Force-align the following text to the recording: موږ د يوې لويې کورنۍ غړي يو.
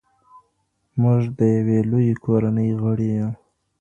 موږ 1.01 1.21
د 1.37 1.39
يوې 1.55 1.79
لويې 1.89 2.15
کورنۍ 2.25 2.69
غړي 2.81 3.09
يو. 3.19 3.29